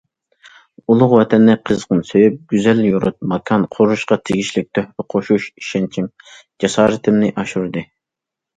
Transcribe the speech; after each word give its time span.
ئۇلۇغ 0.93 1.11
ۋەتەننى 1.17 1.55
قىزغىن 1.69 2.01
سۆيۈپ، 2.11 2.39
گۈزەل 2.53 2.81
يۇرت 2.87 3.19
ماكان 3.35 3.67
قۇرۇشقا 3.77 4.19
تېگىشلىك 4.31 4.73
تۆھپە 4.79 5.07
قوشۇش 5.17 5.47
ئىشەنچىم، 5.53 6.11
جاسارىتىمنى 6.65 7.33
ئاشۇردى. 7.39 7.89